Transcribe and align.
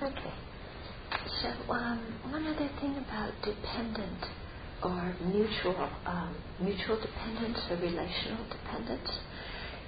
Okay. 0.00 0.34
So 1.42 1.72
um, 1.72 2.00
one 2.30 2.46
other 2.46 2.70
thing 2.80 2.96
about 2.98 3.32
dependent 3.42 4.24
or 4.84 5.16
mutual 5.26 5.90
um, 6.06 6.36
mutual 6.60 7.00
dependence 7.00 7.58
or 7.68 7.76
relational 7.76 8.44
dependence 8.48 9.10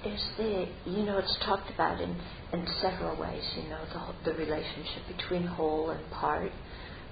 is 0.05 0.21
the 0.37 0.67
you 0.85 1.03
know 1.03 1.17
it's 1.17 1.37
talked 1.45 1.69
about 1.73 2.01
in 2.01 2.13
in 2.51 2.67
several 2.81 3.19
ways. 3.21 3.43
You 3.55 3.69
know 3.69 3.79
the 3.93 4.31
the 4.31 4.37
relationship 4.37 5.03
between 5.17 5.47
whole 5.47 5.91
and 5.91 6.11
part, 6.11 6.51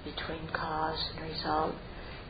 between 0.04 0.46
cause 0.52 0.98
and 1.16 1.30
result, 1.30 1.74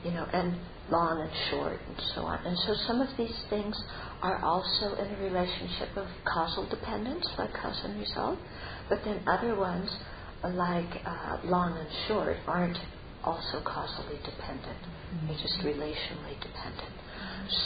you 0.05 0.13
know, 0.13 0.27
and 0.33 0.55
long 0.91 1.21
and 1.29 1.51
short 1.51 1.81
and 1.87 1.97
so 2.15 2.23
on. 2.23 2.45
And 2.47 2.57
so 2.67 2.75
some 2.87 3.01
of 3.01 3.09
these 3.17 3.37
things 3.49 3.75
are 4.23 4.43
also 4.45 4.95
in 5.03 5.15
a 5.15 5.19
relationship 5.23 5.97
of 5.97 6.07
causal 6.33 6.69
dependence, 6.69 7.27
like 7.39 7.53
cause 7.55 7.81
and 7.85 7.99
result, 7.99 8.39
but 8.89 8.99
then 9.05 9.21
other 9.27 9.57
ones, 9.57 9.91
like 10.49 10.91
uh, 11.07 11.39
long 11.45 11.77
and 11.79 11.89
short, 12.09 12.37
aren't 12.47 12.79
also 13.25 13.61
causally 13.65 14.19
dependent. 14.25 14.79
Mm-hmm. 15.13 15.27
They're 15.29 15.37
just 15.37 15.59
relationally 15.61 16.41
dependent. 16.41 16.95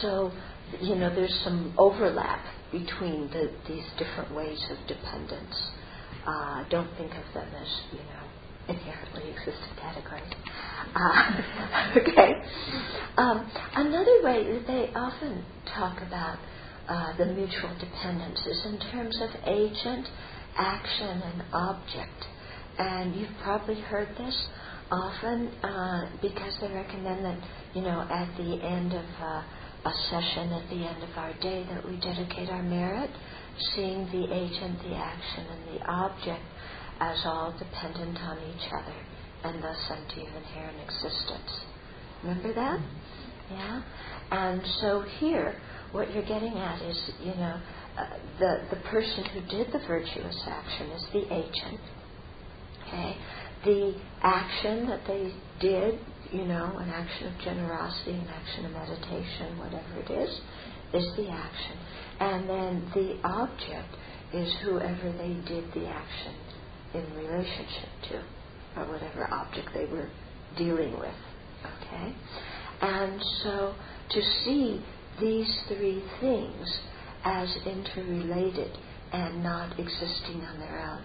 So, 0.01 0.33
you 0.81 0.97
know, 0.97 1.15
there's 1.15 1.34
some 1.45 1.75
overlap 1.79 2.41
between 2.73 3.29
the, 3.31 3.53
these 3.69 3.84
different 3.98 4.34
ways 4.34 4.59
of 4.71 4.79
dependence. 4.89 5.55
Uh, 6.27 6.65
don't 6.71 6.91
think 6.97 7.12
of 7.12 7.34
them 7.34 7.48
as, 7.61 7.69
you 7.93 7.98
know, 7.98 8.25
inherently 8.69 9.31
existent 9.31 9.79
categories. 9.81 10.33
Uh, 10.95 11.97
okay. 11.98 12.34
Um, 13.17 13.51
another 13.77 14.23
way 14.23 14.53
that 14.53 14.67
they 14.67 14.91
often 14.97 15.45
talk 15.77 16.01
about 16.03 16.39
uh, 16.89 17.17
the 17.19 17.27
mutual 17.27 17.77
dependence 17.79 18.41
is 18.47 18.67
in 18.67 18.79
terms 18.91 19.17
of 19.23 19.31
agent, 19.47 20.06
action, 20.56 21.23
and 21.23 21.43
object. 21.53 22.25
And 22.78 23.14
you've 23.14 23.37
probably 23.42 23.80
heard 23.80 24.09
this 24.16 24.48
often 24.91 25.48
uh, 25.62 26.10
because 26.20 26.55
they 26.61 26.69
recommend 26.72 27.25
that, 27.25 27.39
you 27.75 27.83
know, 27.83 28.00
at 28.03 28.36
the 28.36 28.64
end 28.64 28.92
of 28.92 29.05
uh, 29.20 29.42
a 29.84 29.92
session, 30.11 30.53
at 30.53 30.69
the 30.69 30.77
end 30.77 31.03
of 31.03 31.16
our 31.16 31.33
day, 31.34 31.66
that 31.70 31.86
we 31.86 31.97
dedicate 32.00 32.48
our 32.50 32.62
merit, 32.62 33.11
seeing 33.75 34.06
the 34.06 34.33
agent, 34.33 34.78
the 34.83 34.94
action, 34.94 35.47
and 35.47 35.78
the 35.78 35.84
object 35.86 36.42
as 37.00 37.19
all 37.25 37.55
dependent 37.58 38.19
on 38.19 38.39
each 38.39 38.69
other 38.72 38.97
and 39.44 39.62
thus 39.62 39.77
empty 39.91 40.22
of 40.22 40.34
inherent 40.34 40.78
existence. 40.81 41.61
Remember 42.22 42.55
that? 42.55 42.81
Yeah? 43.50 43.83
And 44.31 44.62
so 44.81 45.03
here, 45.19 45.55
what 45.92 46.12
you're 46.14 46.25
getting 46.25 46.55
at 46.55 46.83
is, 46.83 47.11
you 47.20 47.34
know, 47.34 47.61
uh, 47.98 48.03
the, 48.38 48.56
the 48.70 48.83
person 48.88 49.25
who 49.27 49.41
did 49.42 49.72
the 49.72 49.81
virtuous 49.86 50.41
action 50.47 50.91
is 50.91 51.05
the 51.12 51.34
agent. 51.34 51.81
Okay? 52.95 53.17
The 53.64 53.95
action 54.23 54.87
that 54.89 55.00
they 55.06 55.33
did, 55.61 55.98
you 56.33 56.45
know, 56.45 56.77
an 56.78 56.91
action 56.91 57.28
of 57.28 57.41
generosity, 57.41 58.12
an 58.12 58.28
action 58.28 58.67
of 58.67 58.73
meditation, 58.73 59.59
whatever 59.59 60.00
it 60.00 60.11
is, 60.11 60.31
is 60.92 61.17
the 61.17 61.28
action. 61.28 61.77
And 62.20 62.48
then 62.48 62.91
the 62.95 63.19
object 63.27 63.97
is 64.33 64.53
whoever 64.65 65.12
they 65.12 65.34
did 65.48 65.72
the 65.72 65.87
action 65.87 66.34
in 66.95 67.17
relationship 67.17 67.89
to, 68.11 68.22
or 68.81 68.87
whatever 68.92 69.33
object 69.33 69.69
they 69.75 69.87
were 69.87 70.11
dealing 70.56 70.98
with. 70.98 71.15
Okay? 71.65 72.15
And 72.83 73.20
so 73.42 73.75
to 74.11 74.22
see 74.45 74.84
these 75.20 75.48
three 75.69 76.03
things 76.20 76.81
as 77.25 77.48
interrelated 77.65 78.77
and 79.12 79.42
not 79.42 79.78
existing 79.78 80.42
on 80.42 80.59
their 80.59 80.81
own. 80.81 81.03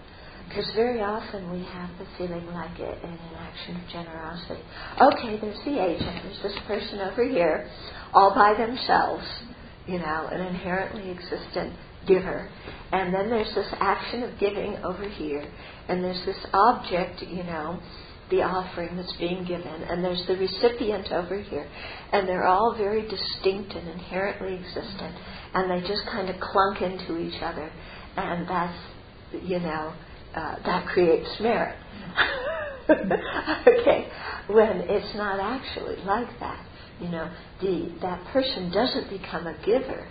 Because 0.50 0.66
very 0.74 1.00
often 1.00 1.48
we 1.52 1.62
have 1.62 1.90
the 1.96 2.06
feeling 2.18 2.44
like 2.46 2.76
it 2.80 2.98
in 3.04 3.10
an 3.10 3.34
action 3.38 3.76
of 3.76 3.86
generosity. 3.86 4.60
Okay, 5.00 5.38
there's 5.40 5.64
the 5.64 5.78
agent, 5.78 6.24
there's 6.24 6.42
this 6.42 6.58
person 6.66 6.98
over 6.98 7.22
here, 7.22 7.70
all 8.12 8.34
by 8.34 8.54
themselves, 8.58 9.24
you 9.86 10.00
know, 10.00 10.28
an 10.32 10.40
inherently 10.40 11.08
existent 11.12 11.72
giver. 12.08 12.50
And 12.90 13.14
then 13.14 13.30
there's 13.30 13.54
this 13.54 13.72
action 13.78 14.24
of 14.24 14.40
giving 14.40 14.74
over 14.82 15.08
here, 15.08 15.46
and 15.88 16.02
there's 16.02 16.24
this 16.26 16.44
object, 16.52 17.22
you 17.22 17.44
know, 17.44 17.78
the 18.30 18.42
offering 18.42 18.96
that's 18.96 19.16
being 19.18 19.44
given, 19.44 19.66
and 19.86 20.04
there's 20.04 20.24
the 20.26 20.34
recipient 20.34 21.12
over 21.12 21.40
here. 21.40 21.68
And 22.12 22.28
they're 22.28 22.46
all 22.46 22.74
very 22.76 23.02
distinct 23.02 23.72
and 23.74 23.88
inherently 23.88 24.54
existent, 24.54 25.14
and 25.54 25.70
they 25.70 25.86
just 25.86 26.02
kind 26.06 26.28
of 26.28 26.40
clunk 26.40 26.82
into 26.82 27.18
each 27.20 27.40
other. 27.40 27.70
And 28.16 28.48
that's, 28.48 28.78
you 29.44 29.60
know, 29.60 29.94
uh, 30.34 30.56
that 30.64 30.86
creates 30.88 31.28
merit. 31.40 31.76
okay, 32.90 34.08
when 34.48 34.82
it's 34.88 35.14
not 35.16 35.40
actually 35.40 35.96
like 36.04 36.28
that. 36.40 36.66
You 37.00 37.08
know, 37.08 37.30
the, 37.62 37.92
that 38.02 38.24
person 38.32 38.70
doesn't 38.70 39.08
become 39.08 39.46
a 39.46 39.56
giver 39.64 40.06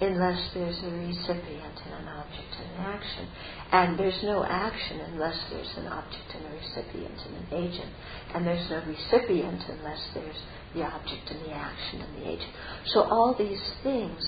unless 0.00 0.38
there's 0.54 0.78
a 0.84 0.90
recipient 0.90 1.74
and 1.84 1.94
an 1.94 2.08
object 2.08 2.54
and 2.54 2.70
an 2.70 2.80
action. 2.86 3.28
And 3.72 3.98
there's 3.98 4.22
no 4.22 4.44
action 4.44 5.00
unless 5.12 5.36
there's 5.50 5.74
an 5.76 5.86
object 5.88 6.34
and 6.34 6.46
a 6.46 6.50
recipient 6.50 7.18
and 7.26 7.34
an 7.36 7.64
agent. 7.64 7.92
And 8.34 8.46
there's 8.46 8.70
no 8.70 8.82
recipient 8.86 9.62
unless 9.68 10.00
there's 10.14 10.42
the 10.74 10.82
object 10.82 11.30
and 11.30 11.44
the 11.44 11.52
action 11.52 12.00
and 12.02 12.22
the 12.22 12.28
agent. 12.30 12.52
So 12.86 13.02
all 13.02 13.34
these 13.36 13.60
things 13.82 14.24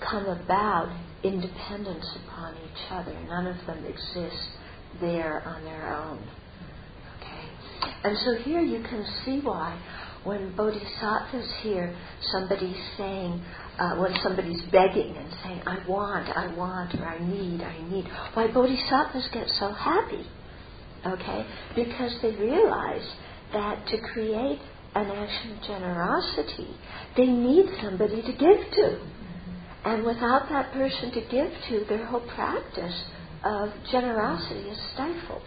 come 0.00 0.26
about 0.26 0.90
in 1.22 1.40
dependence 1.40 2.06
upon 2.26 2.56
each 2.56 2.90
other. 2.90 3.14
None 3.28 3.46
of 3.46 3.66
them 3.66 3.84
exist 3.86 4.48
there 5.00 5.42
on 5.46 5.64
their 5.64 5.94
own. 5.94 6.18
Okay? 7.18 7.94
And 8.04 8.18
so 8.18 8.42
here 8.42 8.60
you 8.60 8.82
can 8.82 9.04
see 9.24 9.40
why 9.40 9.80
when 10.24 10.56
bodhisattvas 10.56 11.52
hear 11.62 11.94
somebody 12.32 12.74
saying, 12.96 13.42
uh, 13.78 13.96
when 13.96 14.14
somebody's 14.22 14.62
begging 14.72 15.14
and 15.16 15.34
saying, 15.42 15.62
I 15.66 15.78
want, 15.86 16.28
I 16.34 16.46
want, 16.56 16.94
or 16.94 17.06
I 17.06 17.18
need, 17.18 17.60
I 17.60 17.78
need, 17.90 18.06
why 18.32 18.48
bodhisattvas 18.48 19.28
get 19.32 19.48
so 19.60 19.70
happy. 19.72 20.26
Okay? 21.06 21.46
Because 21.76 22.16
they 22.22 22.30
realize 22.30 23.06
that 23.52 23.86
to 23.88 23.98
create 24.14 24.60
an 24.94 25.10
action 25.10 25.52
of 25.52 25.62
generosity, 25.62 26.74
they 27.16 27.26
need 27.26 27.66
somebody 27.82 28.22
to 28.22 28.32
give 28.32 28.72
to. 28.72 29.00
And 29.84 30.04
without 30.04 30.48
that 30.48 30.72
person 30.72 31.10
to 31.12 31.20
give 31.30 31.52
to, 31.68 31.84
their 31.88 32.06
whole 32.06 32.26
practice 32.34 33.04
of 33.44 33.70
generosity 33.90 34.68
is 34.68 34.78
stifled. 34.94 35.42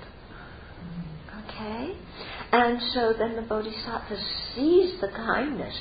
Okay? 1.49 1.97
And 2.51 2.79
so 2.93 3.13
then 3.17 3.35
the 3.35 3.41
bodhisattva 3.41 4.17
sees 4.55 4.99
the 5.01 5.09
kindness 5.15 5.75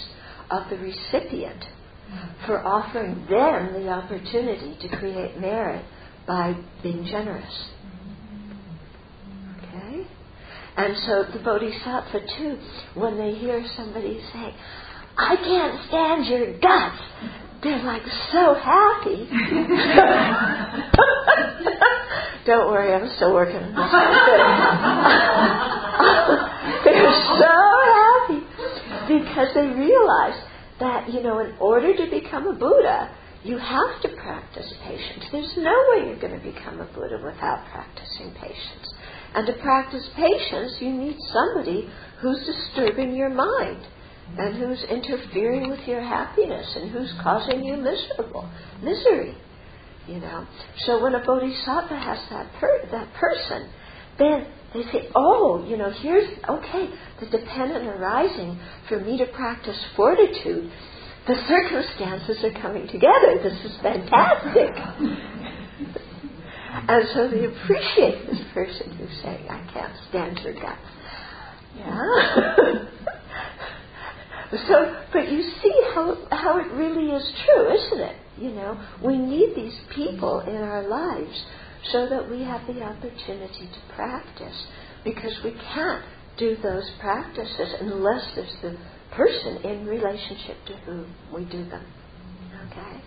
of 0.50 0.70
the 0.70 0.76
recipient 0.76 1.64
for 2.46 2.64
offering 2.64 3.26
them 3.28 3.72
the 3.74 3.88
opportunity 3.88 4.76
to 4.80 4.96
create 4.96 5.38
merit 5.40 5.84
by 6.26 6.54
being 6.82 7.04
generous. 7.04 7.68
Okay? 9.58 10.06
And 10.76 10.96
so 11.06 11.24
the 11.32 11.42
bodhisattva, 11.44 12.20
too, 12.38 12.58
when 12.94 13.16
they 13.18 13.34
hear 13.34 13.64
somebody 13.76 14.20
say, 14.32 14.54
I 15.18 15.36
can't 15.36 15.88
stand 15.88 16.26
your 16.26 16.58
guts, 16.58 17.02
they're 17.62 17.82
like 17.82 18.02
so 18.32 18.54
happy. 18.54 19.28
Don't 22.46 22.70
worry, 22.70 22.94
I'm 22.94 23.10
still 23.16 23.34
working 23.34 23.56
they're 26.84 27.12
so 27.38 27.54
happy 28.00 28.40
because 29.08 29.48
they 29.54 29.66
realize 29.66 30.40
that, 30.80 31.10
you 31.12 31.22
know, 31.22 31.40
in 31.40 31.56
order 31.58 31.96
to 31.96 32.10
become 32.10 32.46
a 32.46 32.52
Buddha, 32.52 33.10
you 33.44 33.58
have 33.58 34.02
to 34.02 34.08
practice 34.22 34.72
patience. 34.84 35.24
There's 35.30 35.54
no 35.56 35.74
way 35.90 36.06
you're 36.06 36.20
going 36.20 36.38
to 36.38 36.44
become 36.44 36.80
a 36.80 36.86
Buddha 36.86 37.20
without 37.24 37.64
practicing 37.72 38.32
patience. 38.32 38.94
And 39.34 39.46
to 39.46 39.52
practice 39.62 40.08
patience, 40.16 40.76
you 40.80 40.92
need 40.92 41.16
somebody 41.32 41.88
who's 42.20 42.44
disturbing 42.46 43.14
your 43.14 43.30
mind 43.30 43.86
and 44.38 44.56
who's 44.56 44.82
interfering 44.90 45.70
with 45.70 45.86
your 45.86 46.00
happiness 46.00 46.74
and 46.76 46.90
who's 46.90 47.12
causing 47.22 47.64
you 47.64 47.76
miserable 47.76 48.50
misery. 48.82 49.36
You 50.08 50.20
know. 50.20 50.46
So 50.86 51.02
when 51.02 51.14
a 51.14 51.24
bodhisattva 51.24 51.98
has 51.98 52.18
that 52.30 52.52
per- 52.60 52.88
that 52.92 53.12
person, 53.14 53.70
then 54.18 54.46
they 54.74 54.82
say, 54.92 55.08
oh, 55.14 55.64
you 55.68 55.76
know, 55.76 55.90
here's, 55.90 56.28
okay, 56.48 56.88
the 57.20 57.26
dependent 57.26 57.86
arising 57.86 58.58
for 58.88 58.98
me 59.00 59.18
to 59.18 59.26
practice 59.26 59.76
fortitude. 59.96 60.70
The 61.26 61.34
circumstances 61.48 62.44
are 62.44 62.52
coming 62.62 62.86
together. 62.88 63.40
This 63.42 63.58
is 63.64 63.76
fantastic. 63.82 64.70
and 66.88 67.04
so 67.14 67.28
they 67.30 67.44
appreciate 67.46 68.26
this 68.26 68.40
person 68.54 68.90
who's 68.96 69.22
saying, 69.22 69.48
I 69.50 69.66
can't 69.72 69.92
stand 70.08 70.38
your 70.44 70.54
guts. 70.54 70.80
Yeah. 71.76 73.04
so, 74.50 74.96
but 75.12 75.30
you 75.30 75.42
see 75.62 75.74
how, 75.94 76.16
how 76.30 76.58
it 76.58 76.72
really 76.72 77.10
is 77.10 77.32
true, 77.44 77.74
isn't 77.74 78.00
it? 78.00 78.16
You 78.38 78.50
know, 78.50 78.78
we 79.04 79.16
need 79.18 79.54
these 79.56 79.78
people 79.94 80.40
in 80.40 80.56
our 80.56 80.86
lives 80.88 81.44
so 81.92 82.08
that 82.08 82.30
we 82.30 82.42
have 82.42 82.66
the 82.66 82.82
opportunity 82.82 83.66
to 83.66 83.94
practice 83.94 84.66
because 85.04 85.32
we 85.44 85.52
can't 85.74 86.04
do 86.38 86.56
those 86.62 86.90
practices 87.00 87.74
unless 87.80 88.24
there's 88.34 88.56
the 88.62 88.76
person 89.12 89.58
in 89.64 89.86
relationship 89.86 90.56
to 90.66 90.76
whom 90.84 91.14
we 91.34 91.44
do 91.46 91.64
them. 91.68 91.84
Okay? 92.70 93.00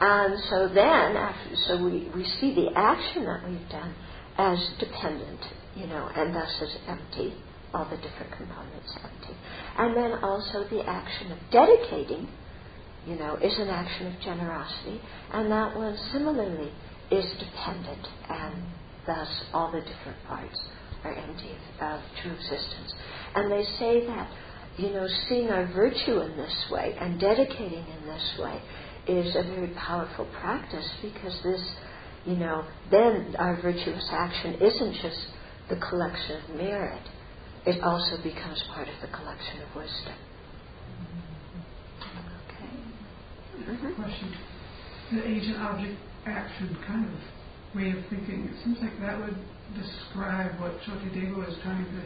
And 0.00 0.38
so 0.48 0.68
then, 0.74 1.16
after, 1.16 1.56
so 1.68 1.84
we, 1.84 2.10
we 2.14 2.24
see 2.40 2.54
the 2.54 2.70
action 2.74 3.24
that 3.24 3.48
we've 3.48 3.68
done 3.68 3.94
as 4.38 4.58
dependent, 4.78 5.40
you 5.76 5.86
know, 5.86 6.08
and 6.16 6.34
thus 6.34 6.50
as 6.62 6.76
empty, 6.88 7.34
all 7.72 7.84
the 7.84 7.96
different 7.96 8.32
components 8.36 8.96
empty. 9.02 9.36
And 9.78 9.96
then 9.96 10.12
also 10.22 10.68
the 10.68 10.82
action 10.86 11.32
of 11.32 11.38
dedicating, 11.50 12.28
you 13.06 13.16
know, 13.16 13.36
is 13.36 13.58
an 13.58 13.68
action 13.68 14.06
of 14.08 14.20
generosity, 14.20 15.00
and 15.32 15.50
that 15.50 15.76
one 15.76 15.96
similarly 16.12 16.72
is 17.10 17.24
dependent, 17.38 18.06
and 18.28 18.54
thus 19.06 19.28
all 19.52 19.72
the 19.72 19.80
different 19.80 20.18
parts 20.26 20.58
are 21.04 21.14
empty 21.14 21.50
of 21.80 22.00
true 22.22 22.32
existence. 22.32 22.92
And 23.34 23.50
they 23.50 23.64
say 23.78 24.06
that, 24.06 24.30
you 24.76 24.90
know, 24.90 25.06
seeing 25.28 25.48
our 25.48 25.66
virtue 25.72 26.20
in 26.20 26.36
this 26.36 26.66
way 26.70 26.96
and 27.00 27.20
dedicating 27.20 27.84
in 27.84 28.06
this 28.06 28.38
way 28.38 28.60
is 29.08 29.34
a 29.34 29.42
very 29.42 29.72
powerful 29.76 30.26
practice 30.40 30.88
because 31.02 31.38
this, 31.42 31.74
you 32.26 32.36
know, 32.36 32.64
then 32.90 33.34
our 33.38 33.60
virtuous 33.62 34.08
action 34.12 34.54
isn't 34.54 34.94
just 35.02 35.26
the 35.68 35.76
collection 35.76 36.42
of 36.42 36.56
merit, 36.56 37.02
it 37.66 37.82
also 37.82 38.16
becomes 38.22 38.62
part 38.74 38.88
of 38.88 38.94
the 39.00 39.08
collection 39.16 39.60
of 39.62 39.76
wisdom. 39.76 40.16
Okay. 42.48 42.72
Mm-hmm. 43.58 44.02
Question. 44.02 44.34
The 45.12 45.26
agent 45.26 45.58
object 45.58 45.98
action 46.26 46.76
kind 46.86 47.04
of 47.04 47.14
way 47.74 47.90
of 47.90 48.04
thinking, 48.08 48.48
it 48.48 48.64
seems 48.64 48.78
like 48.80 48.98
that 49.00 49.18
would 49.20 49.36
describe 49.76 50.58
what 50.60 50.80
Shantideva 50.82 51.48
is 51.48 51.56
trying 51.62 51.84
to 51.84 52.02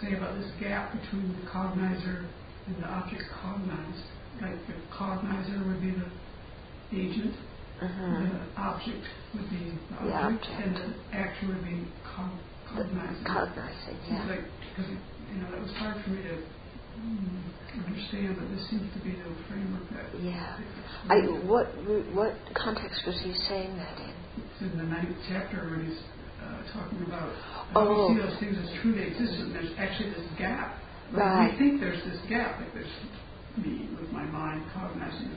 say 0.00 0.14
about 0.14 0.38
this 0.38 0.50
gap 0.60 0.92
between 0.92 1.32
the 1.32 1.50
cognizer 1.50 2.26
and 2.66 2.76
the 2.82 2.86
object 2.86 3.22
cognized. 3.42 4.04
Like 4.40 4.56
the 4.66 4.74
cognizer 4.92 5.66
would 5.66 5.80
be 5.80 5.90
the 5.92 6.08
agent, 6.92 7.34
uh-huh. 7.80 8.20
the 8.20 8.60
object 8.60 9.04
would 9.34 9.50
be 9.50 9.72
the, 10.00 10.06
the 10.06 10.12
object, 10.12 10.46
object, 10.46 10.66
and 10.66 10.76
the 10.76 11.16
action 11.16 11.48
would 11.48 11.64
be 11.64 11.86
cog- 12.74 12.86
cognizing. 12.86 13.24
Cognizing, 13.24 13.98
yeah. 14.08 14.28
like, 14.28 14.44
because, 14.70 14.90
you 14.90 15.38
know, 15.42 15.50
that 15.50 15.60
was 15.60 15.72
hard 15.76 16.02
for 16.04 16.10
me 16.10 16.22
to 16.22 16.34
understand, 17.86 18.36
but 18.38 18.48
this 18.50 18.68
seems 18.70 18.86
to 18.94 19.00
be 19.00 19.12
the 19.12 19.30
framework 19.48 19.86
that. 19.90 20.08
Yeah. 20.20 20.58
I, 21.08 21.16
what, 21.46 21.66
what 22.14 22.34
context 22.54 23.02
was 23.06 23.18
he 23.22 23.32
saying 23.48 23.76
that 23.76 23.96
in? 23.98 24.14
It's 24.42 24.60
in 24.60 24.78
the 24.78 24.84
ninth 24.84 25.16
chapter 25.28 25.70
when 25.70 25.86
he's 25.86 25.98
uh, 26.42 26.62
talking 26.72 27.02
about 27.06 27.32
how 27.72 27.86
oh. 27.86 28.08
we 28.08 28.14
see 28.14 28.20
those 28.20 28.38
things 28.40 28.56
as 28.58 28.82
truly 28.82 29.02
existent. 29.06 29.52
There's 29.54 29.72
actually 29.78 30.10
this 30.10 30.28
gap. 30.38 30.76
Right. 31.12 31.50
We 31.52 31.58
think 31.58 31.80
there's 31.80 32.02
this 32.04 32.20
gap, 32.28 32.60
like 32.60 32.72
there's 32.74 32.94
me 33.58 33.88
with 34.00 34.10
my 34.10 34.24
mind 34.24 34.64
cognizing 34.74 35.30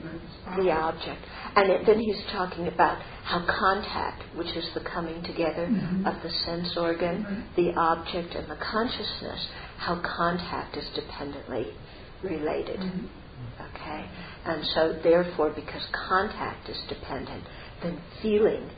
the 0.56 0.70
object. 0.70 1.20
And 1.56 1.70
it, 1.70 1.86
then 1.86 1.98
he's 1.98 2.22
talking 2.32 2.68
about 2.68 3.00
how 3.24 3.44
contact, 3.46 4.22
which 4.36 4.54
is 4.56 4.68
the 4.74 4.80
coming 4.80 5.22
together 5.22 5.66
mm-hmm. 5.66 6.06
of 6.06 6.22
the 6.22 6.30
sense 6.30 6.76
organ, 6.76 7.24
mm-hmm. 7.24 7.40
the 7.56 7.72
object, 7.78 8.34
and 8.34 8.50
the 8.50 8.56
consciousness, 8.56 9.48
how 9.78 10.00
contact 10.16 10.76
is 10.76 10.84
dependently 10.94 11.72
related. 12.22 12.80
Mm-hmm. 12.80 13.06
Okay? 13.74 14.06
And 14.46 14.64
so, 14.74 14.98
therefore, 15.02 15.50
because 15.54 15.82
contact 16.08 16.68
is 16.68 16.78
dependent, 16.88 17.44
then 17.82 18.00
feeling, 18.22 18.70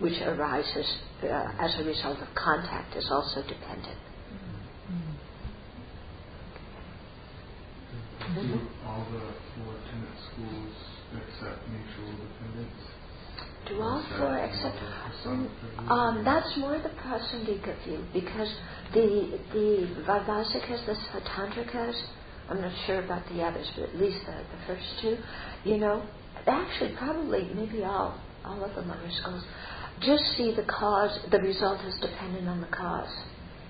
which 0.00 0.20
arises 0.22 0.86
uh, 1.22 1.52
as 1.58 1.74
a 1.80 1.84
result 1.84 2.18
of 2.18 2.28
contact, 2.34 2.96
is 2.96 3.08
also 3.10 3.42
dependent. 3.48 3.98
Do 8.34 8.60
all 9.14 9.20
the 9.20 9.64
four 9.64 9.74
tenet 9.90 10.18
schools 10.32 10.74
accept 11.14 11.68
mutual 11.68 12.12
dependence? 12.18 12.82
Do 13.68 13.80
all 13.80 14.04
four 14.18 14.38
accept? 14.38 14.76
Um, 15.88 16.22
that's 16.24 16.56
more 16.58 16.78
the 16.78 16.90
Prasangika 17.00 17.82
view 17.84 18.04
because 18.12 18.52
the 18.92 19.38
the 19.52 20.02
Vaibhasikas, 20.06 20.84
the 20.86 20.96
Sautrantikas, 21.10 21.94
I'm 22.50 22.60
not 22.60 22.72
sure 22.86 23.02
about 23.02 23.26
the 23.28 23.42
others, 23.42 23.70
but 23.74 23.88
at 23.88 23.96
least 23.96 24.18
the, 24.26 24.32
the 24.32 24.66
first 24.66 24.84
two, 25.00 25.16
you 25.64 25.78
know, 25.78 26.06
actually 26.46 26.94
probably 26.96 27.50
maybe 27.54 27.84
all 27.84 28.20
all 28.44 28.62
of 28.62 28.74
them 28.74 28.90
other 28.90 29.10
schools 29.22 29.42
just 30.00 30.24
see 30.36 30.54
the 30.54 30.64
cause, 30.64 31.18
the 31.30 31.38
result 31.38 31.80
is 31.86 31.94
dependent 32.00 32.48
on 32.48 32.60
the 32.60 32.66
cause, 32.66 33.08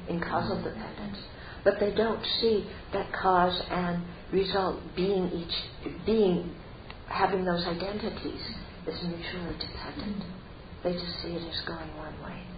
in 0.09 0.21
causal 0.21 0.57
mm-hmm. 0.57 0.69
dependence 0.69 1.19
but 1.65 1.81
they 1.81 1.93
don't 1.95 2.23
see 2.41 2.67
that 2.93 3.13
cause 3.13 3.61
and 3.71 4.05
result 4.33 4.81
being 4.95 5.31
each 5.33 5.95
being 6.07 6.55
having 7.09 7.45
those 7.45 7.65
identities 7.67 8.41
as 8.87 9.03
mutually 9.03 9.57
dependent. 9.59 10.25
They 10.83 10.93
just 10.93 11.23
see 11.23 11.29
it 11.29 11.43
as 11.43 11.61
going 11.67 11.97
one 11.97 12.15
way. 12.25 12.54